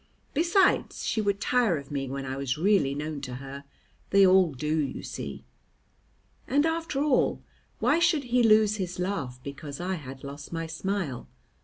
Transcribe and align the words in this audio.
Besides, 0.33 1.05
she 1.05 1.21
would 1.21 1.39
tire 1.39 1.77
of 1.77 1.91
me 1.91 2.09
when 2.09 2.25
I 2.25 2.35
was 2.35 2.57
really 2.57 2.95
known 2.95 3.21
to 3.21 3.35
her. 3.35 3.65
They 4.09 4.25
all 4.25 4.51
do, 4.51 4.79
you 4.79 5.03
see. 5.03 5.45
And, 6.47 6.65
after 6.65 7.03
all, 7.03 7.43
why 7.77 7.99
should 7.99 8.23
he 8.23 8.41
lose 8.41 8.77
his 8.77 8.97
laugh 8.97 9.39
because 9.43 9.79
I 9.79 9.93
had 9.97 10.23
lost 10.23 10.51
my 10.51 10.65
smile? 10.65 11.27